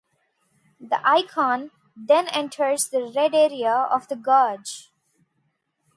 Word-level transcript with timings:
The 0.79 0.99
icon 1.07 1.69
then 1.95 2.27
enters 2.29 2.89
the 2.91 3.03
red 3.15 3.35
area 3.35 3.71
of 3.71 4.07
the 4.07 4.15
gauge. 4.15 4.89